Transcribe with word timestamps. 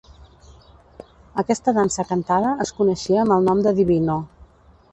Aquesta 1.41 1.75
dansa 1.79 2.05
cantada 2.13 2.53
es 2.65 2.73
coneixia 2.81 3.21
amb 3.25 3.37
el 3.39 3.49
nom 3.51 3.65
de 3.69 3.75
"Divino". 3.83 4.17